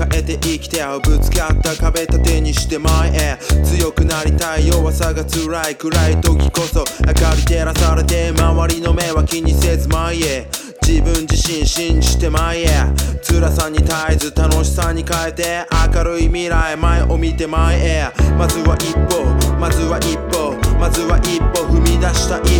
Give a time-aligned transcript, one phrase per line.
[0.00, 3.36] 抱えて生きてぶつかった壁盾にして前へ。
[3.62, 5.76] 強くなりたい弱さが辛い。
[5.76, 10.48] 暗い時こそ明かり照らされて周りの目は気にせず前へ。
[10.80, 12.66] 自分自身信じて前へ。
[13.22, 18.10] 辛さに絶えず楽しさに変えて明るい未来前を見て前へ。
[18.38, 19.22] まずは一歩
[19.60, 22.58] まずは一歩まずは一歩踏み出した一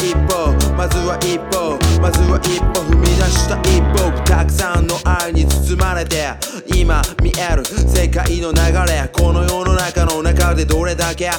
[0.00, 4.10] 一歩まずは一歩まずは一歩踏み出した一歩。
[4.24, 6.28] たくさんの愛に包まれて
[6.74, 8.60] 今見える世界の流
[8.90, 11.30] れこの世の中の中でどれだけ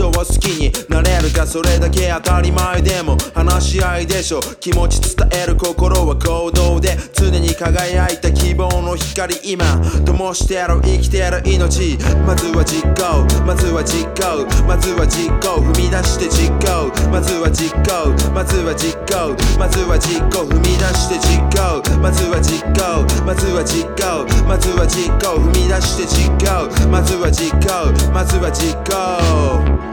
[0.00, 9.64] 人を好きになれるかそれだけ当たり前でも話し合いでしょ気持ち伝える心は行動で常に輝いた希望の光今
[10.06, 29.89] 灯してやる生きてやる命まずは実行まずは実行まずは実行踏み出して実行まずは実行まずは実行まずは実行踏み出して実行まずは実行まずは実行まずは実行踏み出して実行まずは実行まずは実行。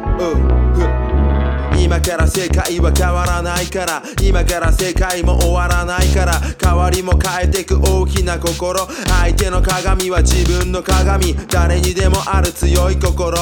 [1.79, 4.03] 今から世界は変わらないから。
[4.21, 6.33] 今から世界も終わらないから。
[6.61, 8.79] 変わりも変えてく大きな心。
[9.21, 11.35] 相手の鏡は自分の鏡。
[11.47, 13.37] 誰にでもある強い心。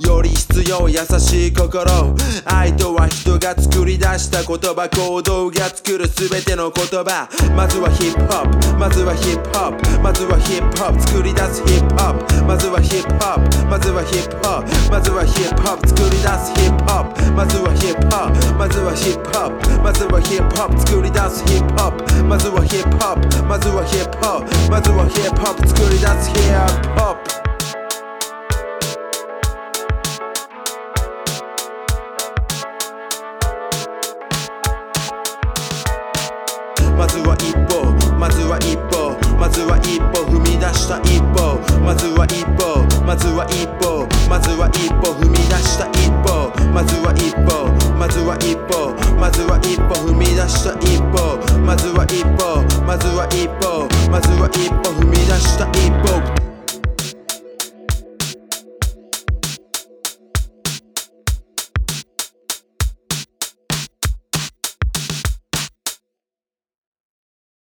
[0.00, 2.16] より必要優しい心。
[2.46, 7.28] 愛とは人が作り出した言葉行動が作る全ての言葉。
[7.54, 8.78] まずはヒップホップ。
[8.78, 10.00] まずはヒップホップ。
[10.00, 11.00] まずはヒップホップ。
[11.02, 12.33] 作り出すヒップホップ。
[12.46, 27.44] まずはヒップホップまずはヒップホップまずはヒップホップ作り出すヒップホップまずはヒップホップまずはヒップホップまずはヒップホップ作り出すヒップホップまずはヒップホップまずはヒップホップまずはヒップホップ作り出すヒップホップ
[36.96, 37.90] まずは一歩。
[38.18, 39.34] まずは一歩。
[39.36, 41.60] まずは一歩踏み出した一歩。
[41.84, 43.04] まずは一歩。
[43.04, 44.08] まずは一歩。
[44.28, 45.12] まずは一歩。
[45.12, 45.63] 踏み出し